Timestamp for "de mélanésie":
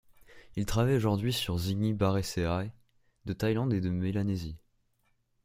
3.81-4.57